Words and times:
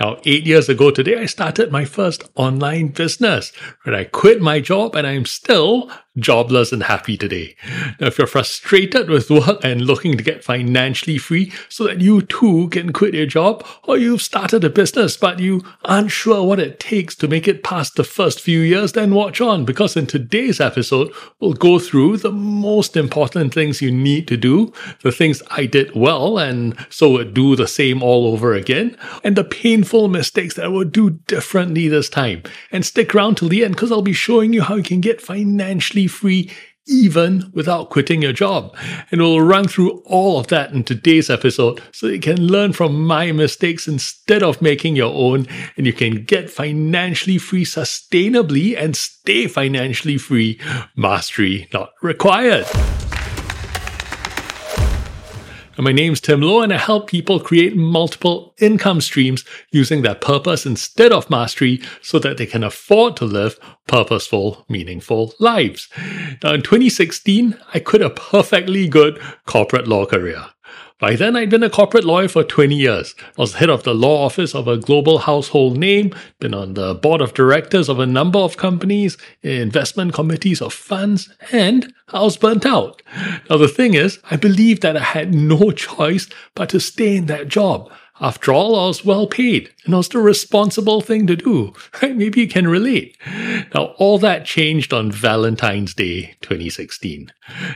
Now, 0.00 0.16
eight 0.24 0.46
years 0.46 0.70
ago 0.70 0.90
today, 0.90 1.18
I 1.18 1.26
started 1.26 1.70
my 1.70 1.84
first 1.84 2.24
online 2.34 2.88
business. 2.88 3.52
But 3.84 3.94
I 3.94 4.04
quit 4.04 4.40
my 4.40 4.58
job 4.58 4.96
and 4.96 5.06
I'm 5.06 5.26
still 5.26 5.90
jobless 6.18 6.72
and 6.72 6.82
happy 6.82 7.16
today. 7.16 7.56
Now, 7.98 8.08
if 8.08 8.18
you're 8.18 8.26
frustrated 8.26 9.08
with 9.08 9.30
work 9.30 9.64
and 9.64 9.80
looking 9.80 10.16
to 10.16 10.22
get 10.22 10.44
financially 10.44 11.16
free 11.16 11.52
so 11.68 11.84
that 11.84 12.00
you 12.00 12.20
too 12.22 12.68
can 12.68 12.92
quit 12.92 13.14
your 13.14 13.26
job, 13.26 13.66
or 13.84 13.96
you've 13.96 14.20
started 14.20 14.62
a 14.62 14.70
business 14.70 15.16
but 15.16 15.38
you 15.38 15.62
aren't 15.84 16.10
sure 16.10 16.44
what 16.44 16.60
it 16.60 16.78
takes 16.78 17.14
to 17.16 17.28
make 17.28 17.48
it 17.48 17.64
past 17.64 17.94
the 17.94 18.04
first 18.04 18.40
few 18.40 18.60
years, 18.60 18.92
then 18.92 19.14
watch 19.14 19.40
on 19.40 19.64
because 19.64 19.96
in 19.96 20.06
today's 20.06 20.60
episode, 20.60 21.10
we'll 21.40 21.54
go 21.54 21.78
through 21.78 22.18
the 22.18 22.32
most 22.32 22.94
important 22.96 23.54
things 23.54 23.80
you 23.80 23.90
need 23.90 24.28
to 24.28 24.36
do, 24.36 24.72
the 25.02 25.12
things 25.12 25.42
I 25.50 25.64
did 25.64 25.94
well 25.94 26.38
and 26.38 26.76
so 26.90 27.12
would 27.12 27.32
do 27.32 27.56
the 27.56 27.68
same 27.68 28.02
all 28.02 28.26
over 28.26 28.52
again, 28.52 28.96
and 29.24 29.34
the 29.34 29.44
painful 29.82 30.06
mistakes 30.06 30.54
that 30.54 30.66
I 30.66 30.68
will 30.68 30.84
do 30.84 31.10
differently 31.26 31.88
this 31.88 32.08
time. 32.08 32.44
And 32.70 32.86
stick 32.86 33.16
around 33.16 33.36
till 33.36 33.48
the 33.48 33.64
end 33.64 33.74
because 33.74 33.90
I'll 33.90 34.00
be 34.00 34.12
showing 34.12 34.52
you 34.52 34.62
how 34.62 34.76
you 34.76 34.82
can 34.84 35.00
get 35.00 35.20
financially 35.20 36.06
free 36.06 36.52
even 36.86 37.50
without 37.52 37.90
quitting 37.90 38.22
your 38.22 38.32
job. 38.32 38.76
And 39.10 39.20
we'll 39.20 39.40
run 39.40 39.66
through 39.66 40.02
all 40.04 40.38
of 40.38 40.46
that 40.48 40.70
in 40.72 40.84
today's 40.84 41.28
episode 41.30 41.82
so 41.90 42.06
you 42.06 42.20
can 42.20 42.46
learn 42.46 42.72
from 42.72 43.04
my 43.04 43.32
mistakes 43.32 43.88
instead 43.88 44.44
of 44.44 44.62
making 44.62 44.94
your 44.94 45.12
own 45.12 45.48
and 45.76 45.84
you 45.84 45.92
can 45.92 46.24
get 46.24 46.48
financially 46.48 47.38
free 47.38 47.64
sustainably 47.64 48.76
and 48.78 48.96
stay 48.96 49.48
financially 49.48 50.16
free. 50.16 50.60
Mastery 50.94 51.68
not 51.72 51.90
required. 52.02 52.66
And 55.74 55.84
my 55.84 55.92
name's 55.92 56.20
Tim 56.20 56.42
Low, 56.42 56.60
and 56.60 56.70
I 56.70 56.76
help 56.76 57.08
people 57.08 57.40
create 57.40 57.74
multiple 57.74 58.54
income 58.58 59.00
streams 59.00 59.42
using 59.70 60.02
their 60.02 60.14
purpose 60.14 60.66
instead 60.66 61.12
of 61.12 61.30
mastery 61.30 61.80
so 62.02 62.18
that 62.18 62.36
they 62.36 62.44
can 62.44 62.62
afford 62.62 63.16
to 63.16 63.24
live 63.24 63.58
purposeful, 63.86 64.66
meaningful 64.68 65.32
lives. 65.38 65.88
Now, 66.42 66.52
in 66.52 66.60
2016, 66.60 67.56
I 67.72 67.78
quit 67.78 68.02
a 68.02 68.10
perfectly 68.10 68.86
good 68.86 69.18
corporate 69.46 69.88
law 69.88 70.04
career. 70.04 70.44
By 71.02 71.16
then, 71.16 71.34
I'd 71.34 71.50
been 71.50 71.64
a 71.64 71.68
corporate 71.68 72.04
lawyer 72.04 72.28
for 72.28 72.44
20 72.44 72.76
years. 72.76 73.16
I 73.36 73.40
was 73.40 73.54
head 73.54 73.68
of 73.68 73.82
the 73.82 73.92
law 73.92 74.24
office 74.24 74.54
of 74.54 74.68
a 74.68 74.76
global 74.76 75.18
household 75.18 75.76
name, 75.76 76.14
been 76.38 76.54
on 76.54 76.74
the 76.74 76.94
board 76.94 77.20
of 77.20 77.34
directors 77.34 77.88
of 77.88 77.98
a 77.98 78.06
number 78.06 78.38
of 78.38 78.56
companies, 78.56 79.18
investment 79.42 80.14
committees 80.14 80.62
of 80.62 80.72
funds, 80.72 81.28
and 81.50 81.92
I 82.10 82.22
was 82.22 82.36
burnt 82.36 82.64
out. 82.64 83.02
Now, 83.50 83.56
the 83.56 83.66
thing 83.66 83.94
is, 83.94 84.20
I 84.30 84.36
believed 84.36 84.82
that 84.82 84.96
I 84.96 85.02
had 85.02 85.34
no 85.34 85.72
choice 85.72 86.28
but 86.54 86.68
to 86.68 86.78
stay 86.78 87.16
in 87.16 87.26
that 87.26 87.48
job. 87.48 87.90
After 88.22 88.52
all, 88.52 88.78
I 88.78 88.86
was 88.86 89.04
well 89.04 89.26
paid 89.26 89.72
and 89.84 89.94
it 89.94 89.96
was 89.96 90.08
the 90.08 90.20
responsible 90.20 91.00
thing 91.00 91.26
to 91.26 91.34
do. 91.34 91.74
Right? 92.00 92.16
Maybe 92.16 92.40
you 92.40 92.48
can 92.48 92.68
relate. 92.68 93.16
Now, 93.74 93.94
all 93.98 94.18
that 94.18 94.44
changed 94.44 94.92
on 94.92 95.12
Valentine's 95.12 95.94
Day 95.94 96.34
2016. 96.40 97.32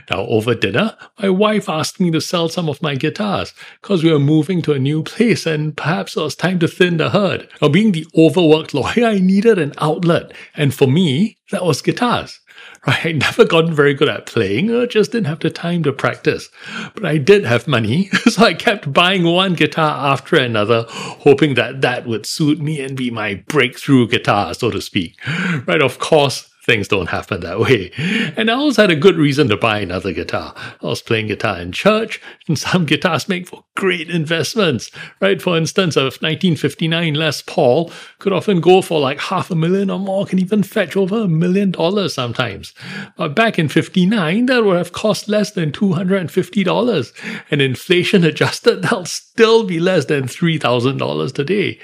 Now, 0.09 0.25
over 0.25 0.55
dinner, 0.55 0.97
my 1.19 1.29
wife 1.29 1.69
asked 1.69 1.99
me 1.99 2.11
to 2.11 2.19
sell 2.19 2.49
some 2.49 2.67
of 2.67 2.81
my 2.81 2.95
guitars 2.95 3.53
because 3.81 4.03
we 4.03 4.11
were 4.11 4.19
moving 4.19 4.61
to 4.63 4.73
a 4.73 4.79
new 4.79 5.03
place 5.03 5.45
and 5.45 5.75
perhaps 5.75 6.15
it 6.15 6.21
was 6.21 6.35
time 6.35 6.59
to 6.59 6.67
thin 6.67 6.97
the 6.97 7.09
herd. 7.09 7.49
Now, 7.61 7.67
being 7.69 7.91
the 7.91 8.07
overworked 8.17 8.73
lawyer, 8.73 9.05
I 9.05 9.19
needed 9.19 9.59
an 9.59 9.73
outlet. 9.79 10.31
And 10.55 10.73
for 10.73 10.87
me, 10.87 11.37
that 11.51 11.65
was 11.65 11.81
guitars. 11.81 12.39
I 12.85 13.11
never 13.11 13.45
gotten 13.45 13.73
very 13.73 13.93
good 13.93 14.09
at 14.09 14.25
playing, 14.25 14.75
I 14.75 14.85
just 14.85 15.11
didn't 15.11 15.27
have 15.27 15.39
the 15.39 15.49
time 15.49 15.83
to 15.83 15.93
practice. 15.93 16.49
But 16.93 17.05
I 17.05 17.17
did 17.17 17.45
have 17.45 17.67
money, 17.67 18.07
so 18.29 18.43
I 18.43 18.53
kept 18.53 18.93
buying 18.93 19.23
one 19.23 19.53
guitar 19.53 20.11
after 20.11 20.37
another, 20.37 20.85
hoping 20.87 21.55
that 21.55 21.81
that 21.81 22.05
would 22.05 22.25
suit 22.25 22.59
me 22.59 22.81
and 22.81 22.95
be 22.95 23.11
my 23.11 23.35
breakthrough 23.47 24.07
guitar, 24.07 24.53
so 24.53 24.69
to 24.71 24.81
speak. 24.81 25.15
Right, 25.65 25.81
of 25.81 25.99
course, 25.99 26.49
things 26.67 26.87
don't 26.87 27.09
happen 27.09 27.39
that 27.41 27.59
way. 27.59 27.91
And 28.37 28.51
I 28.51 28.53
always 28.53 28.77
had 28.77 28.91
a 28.91 28.95
good 28.95 29.15
reason 29.15 29.47
to 29.49 29.57
buy 29.57 29.79
another 29.79 30.11
guitar. 30.11 30.53
I 30.83 30.85
was 30.85 31.01
playing 31.01 31.27
guitar 31.27 31.59
in 31.59 31.71
church, 31.71 32.21
and 32.47 32.59
some 32.59 32.85
guitars 32.85 33.27
make 33.27 33.47
for 33.47 33.63
great 33.77 34.09
investments, 34.09 34.89
right? 35.21 35.39
For 35.39 35.55
instance, 35.55 35.95
a 35.95 36.05
1959 36.05 37.13
Les 37.13 37.43
Paul 37.43 37.91
could 38.17 38.33
often 38.33 38.59
go 38.59 38.81
for 38.81 38.99
like 38.99 39.19
half 39.19 39.51
a 39.51 39.55
million 39.55 39.91
or 39.91 39.99
more, 39.99 40.25
can 40.25 40.39
even 40.39 40.63
fetch 40.63 40.97
over 40.97 41.21
a 41.21 41.27
million 41.27 41.69
dollars 41.69 42.15
sometimes. 42.15 42.73
But 43.17 43.35
back 43.35 43.59
in 43.59 43.69
59, 43.69 44.47
that 44.47 44.65
would 44.65 44.77
have 44.77 44.93
cost 44.93 45.29
less 45.29 45.51
than 45.51 45.71
$250. 45.71 47.13
And 47.51 47.61
inflation 47.61 48.23
adjusted, 48.23 48.81
that'll 48.81 49.05
still 49.05 49.63
be 49.63 49.79
less 49.79 50.05
than 50.05 50.23
$3,000 50.23 51.33
today. 51.33 51.79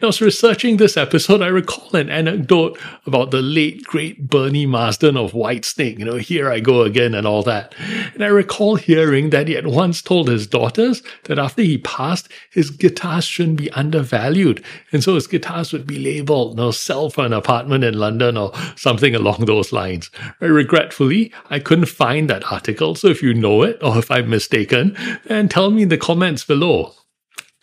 Now, 0.00 0.04
I 0.04 0.06
was 0.06 0.22
researching 0.22 0.78
this 0.78 0.96
episode, 0.96 1.42
I 1.42 1.48
recall 1.48 1.94
an 1.94 2.08
anecdote 2.08 2.78
about 3.04 3.32
the 3.32 3.42
late, 3.42 3.84
great 3.84 4.30
Bernie 4.30 4.64
Marsden 4.64 5.18
of 5.18 5.32
Whitesnake, 5.32 5.98
you 5.98 6.06
know, 6.06 6.16
here 6.16 6.50
I 6.50 6.60
go 6.60 6.82
again 6.82 7.12
and 7.12 7.26
all 7.26 7.42
that. 7.42 7.74
And 8.14 8.24
I 8.24 8.28
recall 8.28 8.76
hearing 8.76 9.28
that 9.28 9.46
he 9.46 9.52
had 9.52 9.66
once 9.66 10.00
told 10.00 10.28
his 10.28 10.46
daughters 10.46 11.02
that 11.24 11.33
after 11.38 11.62
he 11.62 11.78
passed, 11.78 12.28
his 12.50 12.70
guitars 12.70 13.24
shouldn't 13.24 13.58
be 13.58 13.70
undervalued. 13.72 14.64
And 14.92 15.02
so 15.02 15.14
his 15.14 15.26
guitars 15.26 15.72
would 15.72 15.86
be 15.86 15.98
labeled, 15.98 16.52
you 16.52 16.56
know, 16.56 16.70
sell 16.70 17.10
for 17.10 17.24
an 17.24 17.32
apartment 17.32 17.84
in 17.84 17.94
London 17.94 18.36
or 18.36 18.52
something 18.76 19.14
along 19.14 19.44
those 19.44 19.72
lines. 19.72 20.10
Regretfully, 20.40 21.32
I 21.50 21.58
couldn't 21.58 21.86
find 21.86 22.28
that 22.30 22.50
article. 22.50 22.94
So 22.94 23.08
if 23.08 23.22
you 23.22 23.34
know 23.34 23.62
it 23.62 23.78
or 23.82 23.98
if 23.98 24.10
I'm 24.10 24.30
mistaken, 24.30 24.96
then 25.24 25.48
tell 25.48 25.70
me 25.70 25.82
in 25.82 25.88
the 25.88 25.98
comments 25.98 26.44
below. 26.44 26.94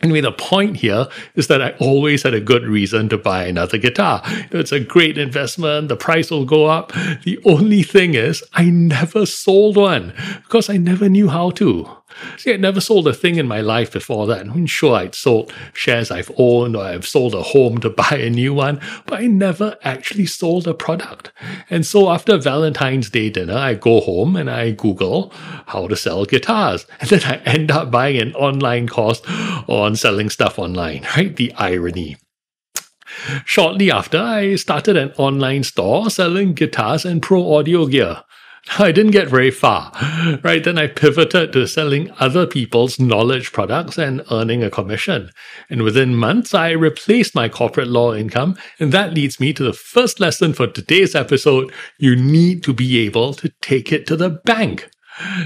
Anyway, 0.02 0.22
the 0.22 0.32
point 0.32 0.78
here 0.78 1.08
is 1.36 1.48
that 1.48 1.62
I 1.62 1.72
always 1.80 2.24
had 2.24 2.34
a 2.34 2.42
good 2.42 2.64
reason 2.64 3.08
to 3.10 3.18
buy 3.20 3.46
another 3.46 3.78
guitar. 3.78 4.22
It's 4.52 4.72
a 4.72 4.80
great 4.80 5.18
investment. 5.18 5.90
The 5.90 5.96
price 5.96 6.32
will 6.32 6.46
go 6.46 6.66
up. 6.66 6.92
The 7.24 7.40
only 7.46 7.84
thing 7.84 8.16
is 8.16 8.44
I 8.54 8.66
never 8.66 9.28
sold 9.28 9.78
one 9.78 10.14
because 10.44 10.70
I 10.70 10.78
never 10.78 11.08
knew 11.08 11.30
how 11.30 11.52
to. 11.52 11.88
See, 12.38 12.54
I'd 12.54 12.62
never 12.62 12.82
sold 12.82 13.08
a 13.08 13.14
thing 13.14 13.36
in 13.36 13.48
my 13.48 13.62
life 13.62 13.92
before 13.92 14.28
that. 14.28 14.42
I'm 14.42 14.66
sure 14.66 14.96
I'd 14.96 15.16
sold 15.16 15.54
shares 15.74 16.12
I've 16.12 16.32
owned 16.38 16.76
or 16.76 16.84
I've 16.84 17.08
sold 17.08 17.34
a 17.34 17.42
home 17.42 17.80
to 17.80 17.90
buy 18.02 18.18
a 18.18 18.30
new 18.30 18.54
one, 18.54 18.80
but 19.06 19.20
I 19.20 19.28
never 19.28 19.78
actually 19.84 20.26
sold 20.26 20.68
a 20.68 20.74
product. 20.74 21.32
And 21.70 21.86
so 21.86 22.10
after 22.10 22.38
Valentine's 22.38 23.10
Day 23.10 23.30
dinner, 23.30 23.56
I 23.56 23.76
go 23.76 24.02
home 24.02 24.36
and 24.36 24.50
I 24.50 24.72
Google 24.72 25.32
how 25.68 25.88
to 25.88 25.96
sell 25.96 26.26
guitars. 26.26 26.86
And 27.02 27.10
then 27.10 27.24
I 27.24 27.38
end 27.44 27.72
up 27.72 27.90
buying 27.90 28.22
an 28.22 28.34
online 28.36 28.88
course 28.88 29.22
on 29.68 29.96
selling 29.96 30.30
stuff 30.30 30.60
online, 30.60 31.06
right? 31.18 31.36
The 31.36 31.52
irony. 31.54 32.18
Shortly 33.46 33.92
after, 33.92 34.20
I 34.20 34.56
started 34.56 34.96
an 34.98 35.12
online 35.18 35.64
store 35.64 36.10
selling 36.10 36.54
guitars 36.54 37.06
and 37.06 37.22
pro 37.22 37.56
audio 37.56 37.86
gear. 37.86 38.24
I 38.80 38.92
didn't 38.92 39.12
get 39.12 39.28
very 39.28 39.52
far, 39.52 39.92
right? 40.44 40.64
Then 40.64 40.78
I 40.78 40.88
pivoted 40.88 41.54
to 41.54 41.68
selling 41.68 42.12
other 42.20 42.46
people's 42.46 43.00
knowledge 43.00 43.52
products 43.52 43.98
and 43.98 44.24
earning 44.32 44.64
a 44.64 44.70
commission. 44.70 45.32
And 45.70 45.82
within 45.82 46.16
months, 46.16 46.54
I 46.54 46.72
replaced 46.72 47.36
my 47.36 47.50
corporate 47.50 47.88
law 47.88 48.14
income. 48.14 48.58
And 48.80 48.92
that 48.92 49.14
leads 49.14 49.40
me 49.40 49.54
to 49.54 49.64
the 49.64 49.74
first 49.74 50.20
lesson 50.20 50.54
for 50.54 50.68
today's 50.68 51.16
episode. 51.16 51.72
You 51.98 52.16
need 52.16 52.64
to 52.64 52.74
be 52.74 53.00
able 53.00 53.34
to 53.36 53.52
take 53.62 53.92
it 53.92 54.06
to 54.08 54.16
the 54.16 54.30
bank. 54.30 54.90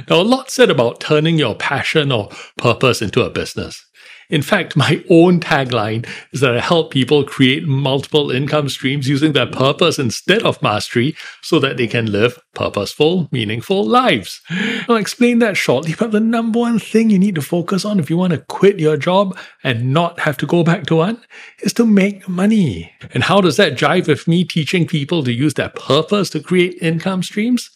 Now, 0.10 0.22
a 0.22 0.24
lot 0.24 0.52
said 0.52 0.70
about 0.70 1.00
turning 1.00 1.40
your 1.40 1.56
passion 1.56 2.12
or 2.12 2.30
purpose 2.58 3.02
into 3.02 3.24
a 3.24 3.30
business. 3.30 3.84
In 4.30 4.42
fact, 4.42 4.76
my 4.76 5.04
own 5.10 5.40
tagline 5.40 6.08
is 6.32 6.42
that 6.42 6.56
I 6.56 6.60
help 6.60 6.92
people 6.92 7.24
create 7.24 7.68
multiple 7.68 8.32
income 8.32 8.70
streams 8.70 9.08
using 9.08 9.34
their 9.34 9.46
purpose 9.46 10.00
instead 10.00 10.44
of 10.44 10.62
mastery 10.62 11.16
so 11.42 11.60
that 11.60 11.78
they 11.78 11.88
can 11.88 12.12
live 12.12 12.40
purposeful, 12.56 13.28
meaningful 13.32 13.86
lives. 13.86 14.42
I'll 14.88 14.96
explain 14.96 15.40
that 15.40 15.58
shortly, 15.58 15.96
but 15.98 16.12
the 16.12 16.20
number 16.20 16.60
one 16.60 16.80
thing 16.80 17.10
you 17.10 17.20
need 17.20 17.36
to 17.36 17.42
focus 17.42 17.86
on 17.86 18.00
if 18.00 18.10
you 18.10 18.18
want 18.18 18.34
to 18.34 18.40
quit 18.40 18.80
your 18.80 18.98
job 18.98 19.38
and 19.64 19.94
not 19.94 20.20
have 20.22 20.38
to 20.38 20.46
go 20.46 20.64
back 20.64 20.86
to 20.88 20.96
one 20.96 21.22
is 21.62 21.74
to 21.74 21.86
make 21.86 22.28
money. 22.28 22.92
And 23.14 23.24
how 23.24 23.42
does 23.42 23.58
that 23.58 23.74
jive 23.74 24.08
with 24.08 24.28
me 24.28 24.44
teaching 24.44 24.88
people 24.88 25.24
to 25.24 25.32
use 25.32 25.54
their 25.54 25.70
purpose 25.70 26.30
to 26.32 26.40
create 26.40 26.82
income 26.82 27.24
streams? 27.24 27.70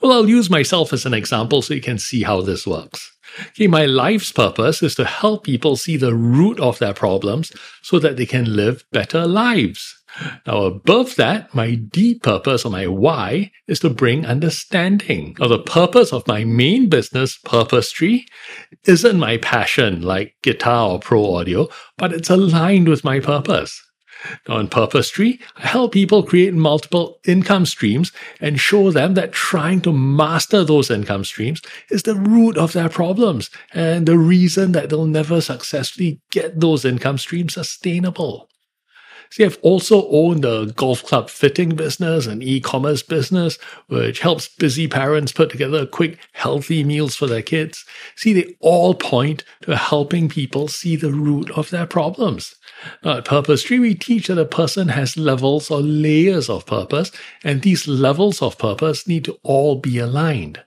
Well, 0.00 0.12
I'll 0.12 0.28
use 0.28 0.50
myself 0.50 0.92
as 0.92 1.06
an 1.06 1.14
example 1.14 1.62
so 1.62 1.74
you 1.74 1.80
can 1.80 1.98
see 1.98 2.22
how 2.22 2.40
this 2.40 2.66
works. 2.66 3.15
Okay, 3.48 3.66
my 3.66 3.86
life's 3.86 4.32
purpose 4.32 4.82
is 4.82 4.94
to 4.96 5.04
help 5.04 5.44
people 5.44 5.76
see 5.76 5.96
the 5.96 6.14
root 6.14 6.58
of 6.60 6.78
their 6.78 6.94
problems 6.94 7.52
so 7.82 7.98
that 7.98 8.16
they 8.16 8.26
can 8.26 8.56
live 8.56 8.84
better 8.92 9.26
lives. 9.26 9.94
Now, 10.46 10.62
above 10.62 11.16
that, 11.16 11.54
my 11.54 11.74
deep 11.74 12.22
purpose 12.22 12.64
or 12.64 12.70
my 12.70 12.86
why 12.86 13.50
is 13.68 13.80
to 13.80 13.90
bring 13.90 14.24
understanding. 14.24 15.36
Now, 15.38 15.48
the 15.48 15.58
purpose 15.58 16.12
of 16.12 16.26
my 16.26 16.44
main 16.44 16.88
business, 16.88 17.38
Purpostry, 17.44 18.24
isn't 18.84 19.18
my 19.18 19.36
passion 19.36 20.00
like 20.02 20.34
guitar 20.42 20.92
or 20.92 21.00
pro 21.00 21.34
audio, 21.34 21.68
but 21.98 22.12
it's 22.12 22.30
aligned 22.30 22.88
with 22.88 23.04
my 23.04 23.20
purpose. 23.20 23.82
In 24.48 24.68
Purpose 24.68 25.12
I 25.18 25.38
help 25.56 25.92
people 25.92 26.22
create 26.22 26.54
multiple 26.54 27.20
income 27.24 27.66
streams 27.66 28.12
and 28.40 28.58
show 28.58 28.90
them 28.90 29.14
that 29.14 29.32
trying 29.32 29.80
to 29.82 29.92
master 29.92 30.64
those 30.64 30.90
income 30.90 31.24
streams 31.24 31.60
is 31.90 32.02
the 32.02 32.14
root 32.14 32.56
of 32.56 32.72
their 32.72 32.88
problems 32.88 33.50
and 33.72 34.06
the 34.06 34.18
reason 34.18 34.72
that 34.72 34.90
they'll 34.90 35.06
never 35.06 35.40
successfully 35.40 36.20
get 36.30 36.60
those 36.60 36.84
income 36.84 37.18
streams 37.18 37.54
sustainable. 37.54 38.48
See, 39.30 39.44
I've 39.44 39.58
also 39.62 40.08
owned 40.10 40.44
a 40.44 40.66
golf 40.66 41.02
club 41.04 41.30
fitting 41.30 41.70
business, 41.70 42.26
an 42.26 42.42
e-commerce 42.42 43.02
business, 43.02 43.58
which 43.88 44.20
helps 44.20 44.48
busy 44.48 44.88
parents 44.88 45.32
put 45.32 45.50
together 45.50 45.86
quick, 45.86 46.18
healthy 46.32 46.84
meals 46.84 47.16
for 47.16 47.26
their 47.26 47.42
kids. 47.42 47.84
See, 48.16 48.32
they 48.32 48.56
all 48.60 48.94
point 48.94 49.44
to 49.62 49.76
helping 49.76 50.28
people 50.28 50.68
see 50.68 50.96
the 50.96 51.12
root 51.12 51.50
of 51.50 51.70
their 51.70 51.86
problems. 51.86 52.54
Now, 53.04 53.18
at 53.18 53.24
Purpostry, 53.24 53.80
we 53.80 53.94
teach 53.94 54.28
that 54.28 54.38
a 54.38 54.44
person 54.44 54.88
has 54.88 55.16
levels 55.16 55.70
or 55.70 55.80
layers 55.80 56.48
of 56.48 56.66
purpose, 56.66 57.10
and 57.42 57.62
these 57.62 57.88
levels 57.88 58.42
of 58.42 58.58
purpose 58.58 59.06
need 59.06 59.24
to 59.24 59.38
all 59.42 59.76
be 59.76 59.98
aligned. 59.98 60.60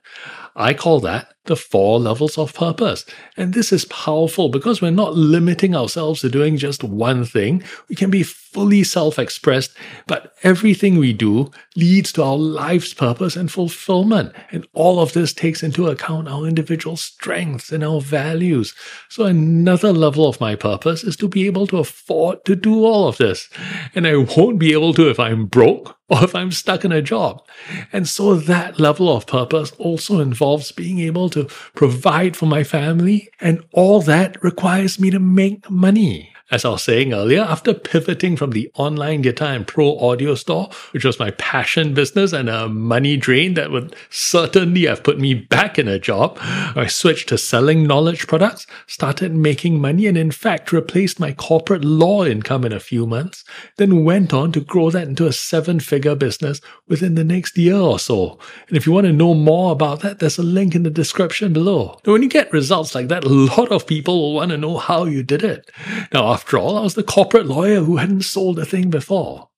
I 0.60 0.74
call 0.74 1.00
that 1.00 1.32
the 1.46 1.56
four 1.56 1.98
levels 1.98 2.36
of 2.36 2.54
purpose. 2.54 3.04
And 3.36 3.54
this 3.54 3.72
is 3.72 3.84
powerful 3.86 4.50
because 4.50 4.80
we're 4.80 4.90
not 4.90 5.14
limiting 5.14 5.74
ourselves 5.74 6.20
to 6.20 6.28
doing 6.28 6.58
just 6.58 6.84
one 6.84 7.24
thing. 7.24 7.64
We 7.88 7.96
can 7.96 8.10
be 8.10 8.22
fully 8.22 8.84
self 8.84 9.18
expressed, 9.18 9.74
but 10.06 10.34
everything 10.42 10.96
we 10.96 11.12
do 11.12 11.50
leads 11.76 12.12
to 12.12 12.22
our 12.22 12.36
life's 12.36 12.92
purpose 12.92 13.36
and 13.36 13.50
fulfillment. 13.50 14.34
And 14.52 14.66
all 14.74 15.00
of 15.00 15.12
this 15.12 15.32
takes 15.32 15.62
into 15.62 15.88
account 15.88 16.28
our 16.28 16.46
individual 16.46 16.96
strengths 16.96 17.72
and 17.72 17.82
our 17.82 18.00
values. 18.00 18.74
So 19.08 19.24
another 19.24 19.92
level 19.92 20.28
of 20.28 20.40
my 20.40 20.56
purpose 20.56 21.02
is 21.04 21.16
to 21.16 21.28
be 21.28 21.46
able 21.46 21.66
to 21.68 21.78
afford 21.78 22.44
to 22.44 22.54
do 22.54 22.84
all 22.84 23.08
of 23.08 23.16
this. 23.16 23.48
And 23.94 24.06
I 24.06 24.16
won't 24.16 24.58
be 24.58 24.72
able 24.72 24.94
to 24.94 25.08
if 25.08 25.18
I'm 25.18 25.46
broke 25.46 25.96
or 26.20 26.24
if 26.24 26.34
I'm 26.34 26.50
stuck 26.50 26.84
in 26.84 26.92
a 26.92 27.00
job. 27.00 27.46
And 27.92 28.08
so 28.08 28.34
that 28.34 28.80
level 28.80 29.14
of 29.14 29.26
purpose 29.26 29.70
also 29.78 30.20
involves 30.20 30.72
being 30.72 30.98
able 30.98 31.30
to 31.30 31.44
provide 31.74 32.36
for 32.36 32.46
my 32.46 32.64
family, 32.64 33.30
and 33.40 33.62
all 33.72 34.00
that 34.02 34.42
requires 34.42 34.98
me 34.98 35.10
to 35.10 35.20
make 35.20 35.70
money. 35.70 36.32
As 36.50 36.64
I 36.64 36.70
was 36.70 36.82
saying 36.82 37.12
earlier, 37.12 37.42
after 37.42 37.72
pivoting 37.72 38.36
from 38.36 38.50
the 38.50 38.72
online 38.74 39.22
guitar 39.22 39.52
and 39.52 39.64
pro 39.64 39.96
audio 39.98 40.34
store, 40.34 40.68
which 40.90 41.04
was 41.04 41.20
my 41.20 41.30
passion 41.32 41.94
business 41.94 42.32
and 42.32 42.48
a 42.48 42.68
money 42.68 43.16
drain 43.16 43.54
that 43.54 43.70
would 43.70 43.94
certainly 44.08 44.86
have 44.86 45.04
put 45.04 45.20
me 45.20 45.32
back 45.32 45.78
in 45.78 45.86
a 45.86 46.00
job, 46.00 46.36
I 46.40 46.88
switched 46.88 47.28
to 47.28 47.38
selling 47.38 47.86
knowledge 47.86 48.26
products, 48.26 48.66
started 48.88 49.32
making 49.32 49.80
money, 49.80 50.08
and 50.08 50.18
in 50.18 50.32
fact 50.32 50.72
replaced 50.72 51.20
my 51.20 51.32
corporate 51.32 51.84
law 51.84 52.24
income 52.24 52.64
in 52.64 52.72
a 52.72 52.80
few 52.80 53.06
months, 53.06 53.44
then 53.76 54.04
went 54.04 54.34
on 54.34 54.50
to 54.50 54.60
grow 54.60 54.90
that 54.90 55.06
into 55.06 55.28
a 55.28 55.32
seven 55.32 55.78
figure 55.78 56.16
business 56.16 56.60
within 56.88 57.14
the 57.14 57.22
next 57.22 57.56
year 57.56 57.76
or 57.76 58.00
so. 58.00 58.40
And 58.66 58.76
if 58.76 58.86
you 58.86 58.92
want 58.92 59.06
to 59.06 59.12
know 59.12 59.34
more 59.34 59.70
about 59.70 60.00
that, 60.00 60.18
there's 60.18 60.38
a 60.38 60.42
link 60.42 60.74
in 60.74 60.82
the 60.82 60.90
description 60.90 61.52
below. 61.52 62.00
Now, 62.04 62.14
when 62.14 62.24
you 62.24 62.28
get 62.28 62.52
results 62.52 62.92
like 62.92 63.06
that, 63.06 63.22
a 63.22 63.28
lot 63.28 63.70
of 63.70 63.86
people 63.86 64.20
will 64.20 64.34
want 64.34 64.50
to 64.50 64.56
know 64.56 64.78
how 64.78 65.04
you 65.04 65.22
did 65.22 65.44
it. 65.44 65.70
Now, 66.12 66.39
after 66.40 66.56
all, 66.56 66.78
I 66.78 66.80
was 66.80 66.94
the 66.94 67.02
corporate 67.02 67.44
lawyer 67.44 67.82
who 67.82 67.98
hadn't 67.98 68.22
sold 68.22 68.58
a 68.58 68.64
thing 68.64 68.88
before. 68.88 69.50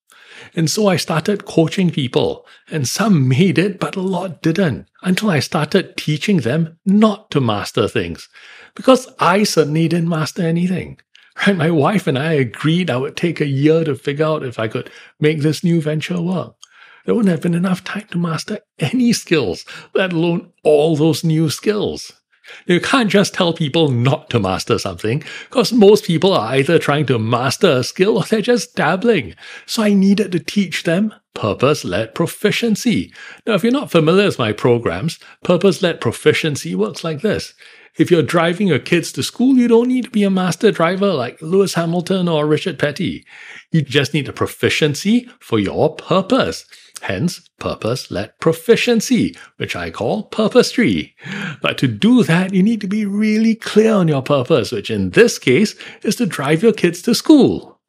And 0.56 0.68
so 0.68 0.88
I 0.88 0.96
started 0.96 1.44
coaching 1.44 1.92
people, 1.92 2.44
and 2.72 2.88
some 2.88 3.28
made 3.28 3.56
it, 3.56 3.78
but 3.78 3.94
a 3.94 4.00
lot 4.00 4.42
didn't, 4.42 4.88
until 5.00 5.30
I 5.30 5.38
started 5.38 5.96
teaching 5.96 6.38
them 6.38 6.80
not 6.84 7.30
to 7.30 7.40
master 7.40 7.86
things. 7.86 8.28
Because 8.74 9.06
I 9.20 9.44
certainly 9.44 9.86
didn't 9.86 10.08
master 10.08 10.42
anything. 10.42 10.98
Right? 11.46 11.56
My 11.56 11.70
wife 11.70 12.08
and 12.08 12.18
I 12.18 12.32
agreed 12.32 12.90
I 12.90 12.96
would 12.96 13.16
take 13.16 13.40
a 13.40 13.46
year 13.46 13.84
to 13.84 13.94
figure 13.94 14.26
out 14.26 14.42
if 14.42 14.58
I 14.58 14.66
could 14.66 14.90
make 15.20 15.38
this 15.38 15.62
new 15.62 15.80
venture 15.80 16.20
work. 16.20 16.56
There 17.06 17.14
wouldn't 17.14 17.30
have 17.30 17.42
been 17.42 17.54
enough 17.54 17.84
time 17.84 18.08
to 18.10 18.18
master 18.18 18.58
any 18.80 19.12
skills, 19.12 19.64
let 19.94 20.12
alone 20.12 20.52
all 20.64 20.96
those 20.96 21.22
new 21.22 21.48
skills. 21.48 22.10
You 22.66 22.80
can't 22.80 23.10
just 23.10 23.34
tell 23.34 23.52
people 23.52 23.88
not 23.88 24.30
to 24.30 24.40
master 24.40 24.78
something, 24.78 25.22
because 25.48 25.72
most 25.72 26.04
people 26.04 26.32
are 26.32 26.54
either 26.54 26.78
trying 26.78 27.06
to 27.06 27.18
master 27.18 27.70
a 27.70 27.84
skill 27.84 28.18
or 28.18 28.24
they're 28.24 28.40
just 28.40 28.74
dabbling. 28.74 29.34
So 29.66 29.82
I 29.82 29.94
needed 29.94 30.32
to 30.32 30.40
teach 30.40 30.82
them 30.82 31.14
purpose 31.34 31.84
led 31.84 32.14
proficiency. 32.14 33.12
Now, 33.46 33.54
if 33.54 33.62
you're 33.62 33.72
not 33.72 33.90
familiar 33.90 34.26
with 34.26 34.38
my 34.38 34.52
programs, 34.52 35.18
purpose 35.42 35.82
led 35.82 36.00
proficiency 36.00 36.74
works 36.74 37.02
like 37.02 37.22
this. 37.22 37.54
If 37.96 38.10
you're 38.10 38.22
driving 38.22 38.68
your 38.68 38.78
kids 38.78 39.12
to 39.12 39.22
school, 39.22 39.56
you 39.56 39.68
don't 39.68 39.88
need 39.88 40.04
to 40.04 40.10
be 40.10 40.22
a 40.22 40.30
master 40.30 40.70
driver 40.70 41.12
like 41.12 41.40
Lewis 41.42 41.74
Hamilton 41.74 42.26
or 42.26 42.46
Richard 42.46 42.78
Petty. 42.78 43.26
You 43.70 43.82
just 43.82 44.14
need 44.14 44.28
a 44.28 44.32
proficiency 44.32 45.28
for 45.40 45.58
your 45.58 45.94
purpose. 45.94 46.64
Hence, 47.02 47.48
purpose-led 47.58 48.38
proficiency, 48.38 49.36
which 49.56 49.74
I 49.74 49.90
call 49.90 50.30
Purpostry. 50.30 51.14
But 51.60 51.76
to 51.78 51.88
do 51.88 52.22
that, 52.22 52.54
you 52.54 52.62
need 52.62 52.80
to 52.80 52.86
be 52.86 53.06
really 53.06 53.56
clear 53.56 53.92
on 53.92 54.06
your 54.06 54.22
purpose, 54.22 54.70
which 54.70 54.88
in 54.88 55.10
this 55.10 55.36
case 55.36 55.74
is 56.04 56.14
to 56.16 56.26
drive 56.26 56.62
your 56.62 56.72
kids 56.72 57.02
to 57.02 57.14
school. 57.16 57.80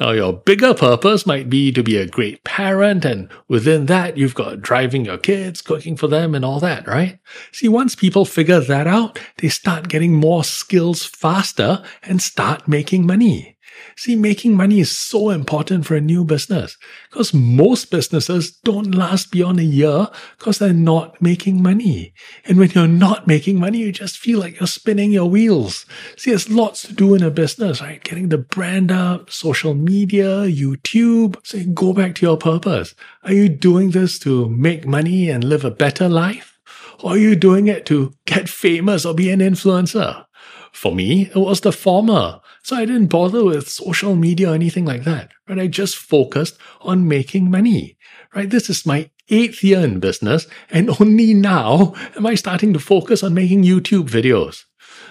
Now, 0.00 0.12
your 0.12 0.32
bigger 0.32 0.72
purpose 0.72 1.26
might 1.26 1.50
be 1.50 1.70
to 1.72 1.82
be 1.82 1.98
a 1.98 2.06
great 2.06 2.42
parent, 2.44 3.04
and 3.04 3.28
within 3.46 3.86
that, 3.86 4.16
you've 4.16 4.34
got 4.34 4.62
driving 4.62 5.04
your 5.04 5.18
kids, 5.18 5.60
cooking 5.60 5.94
for 5.94 6.08
them, 6.08 6.34
and 6.34 6.42
all 6.42 6.58
that, 6.60 6.88
right? 6.88 7.18
See, 7.52 7.68
once 7.68 7.94
people 7.94 8.24
figure 8.24 8.60
that 8.60 8.86
out, 8.86 9.18
they 9.36 9.50
start 9.50 9.88
getting 9.88 10.14
more 10.14 10.44
skills 10.44 11.04
faster 11.04 11.84
and 12.02 12.22
start 12.22 12.66
making 12.66 13.06
money. 13.06 13.51
See, 13.96 14.16
making 14.16 14.54
money 14.54 14.80
is 14.80 14.96
so 14.96 15.30
important 15.30 15.86
for 15.86 15.94
a 15.94 16.00
new 16.00 16.24
business 16.24 16.76
because 17.10 17.34
most 17.34 17.90
businesses 17.90 18.50
don't 18.50 18.94
last 18.94 19.30
beyond 19.30 19.60
a 19.60 19.64
year 19.64 20.08
because 20.38 20.58
they're 20.58 20.72
not 20.72 21.20
making 21.20 21.62
money. 21.62 22.14
And 22.44 22.58
when 22.58 22.70
you're 22.70 22.88
not 22.88 23.26
making 23.26 23.58
money, 23.58 23.78
you 23.78 23.92
just 23.92 24.18
feel 24.18 24.38
like 24.38 24.58
you're 24.58 24.66
spinning 24.66 25.12
your 25.12 25.28
wheels. 25.28 25.86
See, 26.16 26.30
there's 26.30 26.50
lots 26.50 26.82
to 26.82 26.92
do 26.92 27.14
in 27.14 27.22
a 27.22 27.30
business, 27.30 27.80
right? 27.80 28.02
Getting 28.02 28.28
the 28.28 28.38
brand 28.38 28.90
up, 28.90 29.30
social 29.30 29.74
media, 29.74 30.46
YouTube. 30.46 31.36
So 31.44 31.58
you 31.58 31.66
go 31.72 31.92
back 31.92 32.14
to 32.16 32.26
your 32.26 32.36
purpose. 32.36 32.94
Are 33.24 33.32
you 33.32 33.48
doing 33.48 33.90
this 33.90 34.18
to 34.20 34.48
make 34.48 34.86
money 34.86 35.30
and 35.30 35.44
live 35.44 35.64
a 35.64 35.70
better 35.70 36.08
life? 36.08 36.58
Or 37.02 37.12
are 37.12 37.18
you 37.18 37.34
doing 37.34 37.66
it 37.66 37.84
to 37.86 38.12
get 38.26 38.48
famous 38.48 39.04
or 39.04 39.14
be 39.14 39.30
an 39.30 39.40
influencer? 39.40 40.24
For 40.72 40.94
me, 40.94 41.30
it 41.34 41.36
was 41.36 41.60
the 41.60 41.72
former. 41.72 42.40
So 42.64 42.76
I 42.76 42.84
didn't 42.84 43.06
bother 43.06 43.44
with 43.44 43.68
social 43.68 44.14
media 44.14 44.50
or 44.50 44.54
anything 44.54 44.84
like 44.84 45.02
that, 45.02 45.32
right? 45.48 45.58
I 45.58 45.66
just 45.66 45.96
focused 45.96 46.56
on 46.80 47.08
making 47.08 47.50
money, 47.50 47.98
right? 48.34 48.48
This 48.48 48.70
is 48.70 48.86
my 48.86 49.10
eighth 49.30 49.64
year 49.64 49.80
in 49.80 49.98
business, 49.98 50.46
and 50.70 50.90
only 51.00 51.34
now 51.34 51.94
am 52.16 52.24
I 52.24 52.36
starting 52.36 52.72
to 52.72 52.78
focus 52.78 53.24
on 53.24 53.34
making 53.34 53.64
YouTube 53.64 54.08
videos. 54.08 54.64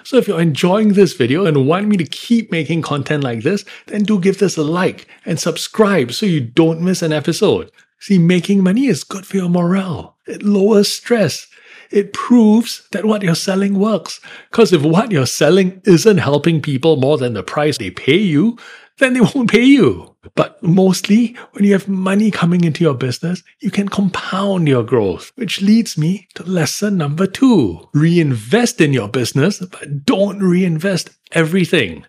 So 0.03 0.17
if 0.17 0.27
you're 0.27 0.41
enjoying 0.41 0.93
this 0.93 1.13
video 1.13 1.45
and 1.45 1.67
want 1.67 1.87
me 1.87 1.97
to 1.97 2.05
keep 2.05 2.51
making 2.51 2.83
content 2.83 3.23
like 3.23 3.43
this, 3.43 3.65
then 3.87 4.03
do 4.03 4.19
give 4.19 4.39
this 4.39 4.57
a 4.57 4.63
like 4.63 5.07
and 5.25 5.39
subscribe 5.39 6.13
so 6.13 6.25
you 6.25 6.39
don't 6.39 6.81
miss 6.81 7.01
an 7.01 7.11
episode. 7.11 7.69
See, 7.99 8.17
making 8.17 8.63
money 8.63 8.87
is 8.87 9.03
good 9.03 9.25
for 9.25 9.37
your 9.37 9.49
morale. 9.49 10.17
It 10.25 10.41
lowers 10.41 10.91
stress 10.91 11.47
it 11.91 12.13
proves 12.13 12.87
that 12.91 13.05
what 13.05 13.21
you're 13.21 13.35
selling 13.35 13.77
works. 13.77 14.19
Because 14.49 14.73
if 14.73 14.81
what 14.81 15.11
you're 15.11 15.25
selling 15.25 15.81
isn't 15.85 16.17
helping 16.17 16.61
people 16.61 16.95
more 16.95 17.17
than 17.17 17.33
the 17.33 17.43
price 17.43 17.77
they 17.77 17.91
pay 17.91 18.17
you, 18.17 18.57
then 18.97 19.13
they 19.13 19.21
won't 19.21 19.49
pay 19.49 19.63
you. 19.63 20.15
But 20.35 20.61
mostly, 20.61 21.35
when 21.51 21.65
you 21.65 21.73
have 21.73 21.87
money 21.87 22.29
coming 22.29 22.63
into 22.63 22.83
your 22.83 22.93
business, 22.93 23.41
you 23.59 23.71
can 23.71 23.89
compound 23.89 24.67
your 24.67 24.83
growth, 24.83 25.31
which 25.35 25.61
leads 25.61 25.97
me 25.97 26.27
to 26.35 26.43
lesson 26.43 26.97
number 26.97 27.25
two. 27.25 27.89
Reinvest 27.93 28.79
in 28.79 28.93
your 28.93 29.09
business, 29.09 29.59
but 29.59 30.05
don't 30.05 30.39
reinvest 30.39 31.09
everything. 31.31 32.05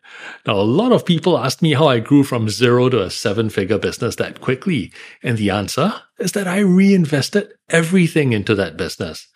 Now, 0.47 0.55
a 0.55 0.63
lot 0.63 0.93
of 0.93 1.07
people 1.07 1.39
ask 1.39 1.63
me 1.63 1.73
how 1.73 1.89
I 1.89 2.01
grew 2.01 2.23
from 2.23 2.51
zero 2.51 2.91
to 2.91 3.03
a 3.03 3.11
seven 3.11 3.49
figure 3.49 3.79
business 3.79 4.17
that 4.17 4.43
quickly. 4.43 4.93
And 5.23 5.39
the 5.39 5.51
answer 5.51 5.95
is 6.19 6.33
that 6.33 6.47
I 6.47 6.59
reinvested 6.59 7.55
everything 7.71 8.35
into 8.35 8.55
that 8.57 8.77
business. 8.77 9.27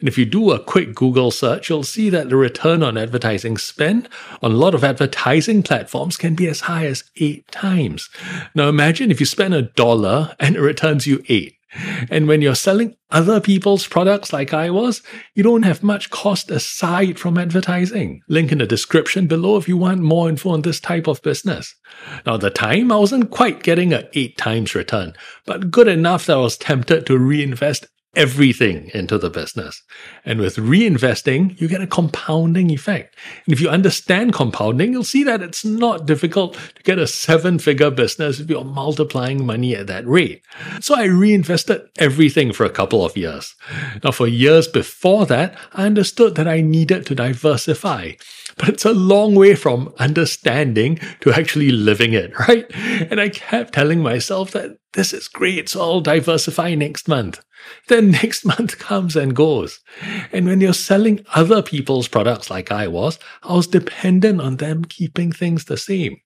And 0.00 0.08
if 0.08 0.18
you 0.18 0.24
do 0.24 0.50
a 0.50 0.58
quick 0.58 0.94
Google 0.94 1.30
search, 1.30 1.68
you'll 1.68 1.84
see 1.84 2.10
that 2.10 2.28
the 2.28 2.36
return 2.36 2.82
on 2.82 2.98
advertising 2.98 3.58
spend 3.58 4.08
on 4.42 4.52
a 4.52 4.56
lot 4.56 4.74
of 4.74 4.82
advertising 4.82 5.62
platforms 5.62 6.16
can 6.16 6.34
be 6.34 6.48
as 6.48 6.62
high 6.62 6.86
as 6.86 7.04
eight 7.16 7.46
times. 7.52 8.08
Now 8.54 8.68
imagine 8.68 9.10
if 9.10 9.20
you 9.20 9.26
spend 9.26 9.54
a 9.54 9.62
dollar 9.62 10.34
and 10.40 10.56
it 10.56 10.60
returns 10.60 11.06
you 11.06 11.22
eight. 11.28 11.54
And 12.10 12.26
when 12.26 12.42
you're 12.42 12.56
selling 12.56 12.96
other 13.10 13.40
people's 13.40 13.86
products 13.86 14.32
like 14.32 14.52
I 14.52 14.70
was, 14.70 15.02
you 15.34 15.44
don't 15.44 15.62
have 15.62 15.84
much 15.84 16.10
cost 16.10 16.50
aside 16.50 17.18
from 17.18 17.38
advertising. 17.38 18.22
Link 18.28 18.50
in 18.50 18.58
the 18.58 18.66
description 18.66 19.28
below 19.28 19.56
if 19.56 19.68
you 19.68 19.76
want 19.76 20.00
more 20.00 20.28
info 20.28 20.50
on 20.50 20.62
this 20.62 20.80
type 20.80 21.06
of 21.06 21.22
business. 21.22 21.74
Now, 22.26 22.34
at 22.34 22.40
the 22.40 22.50
time, 22.50 22.90
I 22.90 22.96
wasn't 22.96 23.30
quite 23.30 23.62
getting 23.62 23.92
a 23.92 24.08
eight 24.14 24.36
times 24.36 24.74
return, 24.74 25.12
but 25.46 25.70
good 25.70 25.86
enough 25.86 26.26
that 26.26 26.38
I 26.38 26.40
was 26.40 26.56
tempted 26.56 27.06
to 27.06 27.18
reinvest 27.18 27.86
everything 28.16 28.90
into 28.92 29.18
the 29.18 29.30
business. 29.30 29.82
And 30.24 30.40
with 30.40 30.56
reinvesting, 30.56 31.60
you 31.60 31.68
get 31.68 31.80
a 31.80 31.86
compounding 31.86 32.70
effect. 32.70 33.16
And 33.46 33.52
if 33.52 33.60
you 33.60 33.68
understand 33.68 34.32
compounding, 34.32 34.92
you'll 34.92 35.04
see 35.04 35.22
that 35.24 35.42
it's 35.42 35.64
not 35.64 36.06
difficult 36.06 36.54
to 36.74 36.82
get 36.82 36.98
a 36.98 37.06
seven 37.06 37.58
figure 37.58 37.90
business 37.90 38.40
if 38.40 38.50
you're 38.50 38.64
multiplying 38.64 39.46
money 39.46 39.76
at 39.76 39.86
that 39.86 40.06
rate. 40.06 40.42
So 40.80 40.96
I 40.96 41.04
reinvested 41.04 41.82
everything 41.98 42.52
for 42.52 42.64
a 42.64 42.70
couple 42.70 43.04
of 43.04 43.16
years. 43.16 43.54
Now, 44.02 44.10
for 44.10 44.26
years 44.26 44.66
before 44.66 45.26
that, 45.26 45.56
I 45.72 45.86
understood 45.86 46.34
that 46.34 46.48
I 46.48 46.60
needed 46.60 47.06
to 47.06 47.14
diversify. 47.14 48.12
But 48.56 48.68
it's 48.70 48.84
a 48.84 48.92
long 48.92 49.34
way 49.34 49.54
from 49.54 49.92
understanding 49.98 50.98
to 51.20 51.32
actually 51.32 51.70
living 51.70 52.12
it, 52.12 52.38
right? 52.48 52.66
And 53.10 53.20
I 53.20 53.28
kept 53.28 53.74
telling 53.74 54.00
myself 54.00 54.50
that 54.52 54.78
this 54.92 55.12
is 55.12 55.28
great, 55.28 55.68
so 55.68 55.80
I'll 55.80 56.00
diversify 56.00 56.74
next 56.74 57.06
month. 57.08 57.40
Then 57.88 58.10
next 58.22 58.44
month 58.44 58.78
comes 58.78 59.16
and 59.16 59.36
goes. 59.36 59.80
And 60.32 60.46
when 60.46 60.60
you're 60.60 60.72
selling 60.72 61.24
other 61.34 61.62
people's 61.62 62.08
products 62.08 62.50
like 62.50 62.72
I 62.72 62.88
was, 62.88 63.18
I 63.42 63.54
was 63.54 63.66
dependent 63.66 64.40
on 64.40 64.56
them 64.56 64.84
keeping 64.84 65.32
things 65.32 65.64
the 65.64 65.76
same. 65.76 66.20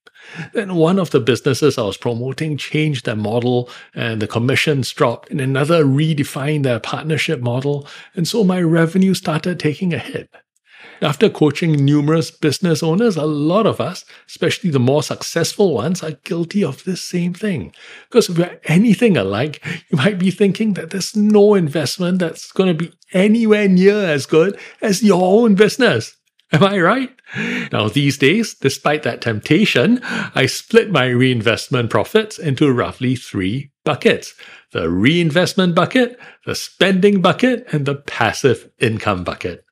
Then 0.55 0.75
one 0.75 0.99
of 0.99 1.11
the 1.11 1.21
businesses 1.21 1.77
I 1.77 1.83
was 1.83 1.99
promoting 1.99 2.57
changed 2.57 3.05
their 3.05 3.17
model 3.17 3.69
and 3.95 4.23
the 4.23 4.27
commissions 4.27 4.91
dropped, 4.91 5.31
and 5.31 5.41
another 5.41 5.85
redefined 5.85 6.63
their 6.63 6.81
partnership 6.81 7.41
model. 7.41 7.87
And 8.15 8.27
so 8.27 8.43
my 8.43 8.63
revenue 8.63 9.13
started 9.13 9.61
taking 9.61 9.93
a 9.93 9.99
hit. 9.99 10.31
After 11.01 11.29
coaching 11.29 11.85
numerous 11.85 12.31
business 12.31 12.83
owners, 12.83 13.17
a 13.17 13.27
lot 13.27 13.67
of 13.67 13.81
us, 13.81 14.05
especially 14.29 14.71
the 14.71 14.79
more 14.79 15.03
successful 15.03 15.75
ones, 15.75 16.03
are 16.03 16.13
guilty 16.25 16.65
of 16.65 16.85
this 16.85 17.03
same 17.03 17.35
thing. 17.35 17.73
Because 18.09 18.29
if 18.29 18.39
we're 18.39 18.61
anything 18.65 19.17
alike, 19.17 19.65
you 19.91 19.97
might 19.97 20.19
be 20.19 20.31
thinking 20.31 20.75
that 20.75 20.91
there's 20.91 21.15
no 21.15 21.55
investment 21.55 22.21
that's 22.21 22.53
going 22.53 22.77
to 22.77 22.85
be 22.85 22.93
anywhere 23.13 23.69
near 23.69 24.05
as 24.05 24.27
good 24.27 24.59
as 24.81 25.03
your 25.03 25.23
own 25.23 25.55
business. 25.55 26.17
Am 26.53 26.63
I 26.63 26.79
right? 26.79 27.11
Now, 27.73 27.89
these 27.89 28.17
days, 28.17 28.55
despite 28.55 29.03
that 29.03 29.21
temptation, 29.21 30.01
I 30.05 30.47
split 30.47 30.91
my 30.91 31.07
reinvestment 31.07 31.91
profits 31.91 32.39
into 32.39 32.73
roughly 32.73 33.17
three 33.17 33.73
buckets 33.85 34.35
the 34.73 34.91
reinvestment 34.91 35.75
bucket, 35.75 36.19
the 36.47 36.55
spending 36.55 37.21
bucket, 37.21 37.65
and 37.73 37.87
the 37.87 37.95
passive 37.95 38.71
income 38.81 39.23
bucket. 39.23 39.65